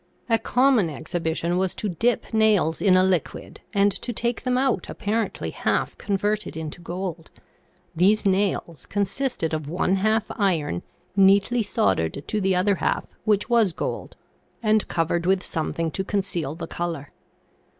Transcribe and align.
A 0.31 0.39
common 0.39 0.89
ex 0.89 1.13
hibition 1.13 1.57
was 1.59 1.75
to 1.75 1.87
dip 1.87 2.33
nails 2.33 2.81
in 2.81 2.97
a 2.97 3.03
liquid 3.03 3.61
and 3.71 3.91
to 3.91 4.11
take 4.11 4.41
them 4.41 4.57
out 4.57 4.89
apparently 4.89 5.51
half 5.51 5.95
converted 5.99 6.57
into 6.57 6.81
gold; 6.81 7.29
these 7.95 8.25
nails 8.25 8.87
consisted 8.87 9.53
of 9.53 9.69
one 9.69 9.97
half 9.97 10.25
iron 10.39 10.81
neatly 11.15 11.61
soldered 11.61 12.23
to 12.27 12.41
the 12.41 12.55
other 12.55 12.77
half, 12.77 13.05
which 13.25 13.47
was 13.47 13.73
gold, 13.73 14.15
and 14.63 14.87
covered 14.87 15.27
with 15.27 15.43
something 15.43 15.91
to 15.91 16.03
conceal 16.03 16.55
the 16.55 16.65
color. 16.65 17.11